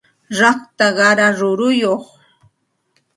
[0.39, 2.05] rakta qara ruruyuq